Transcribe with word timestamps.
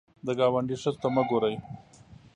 د 0.25 0.27
ګاونډي 0.39 0.75
ښځو 0.81 0.99
ته 1.01 1.07
مه 1.15 1.23
ګورې 1.29 1.55